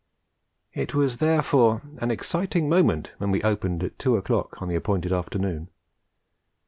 [0.73, 5.13] It was therefore an exciting moment when we opened at two o'clock on the appointed
[5.13, 5.69] afternoon.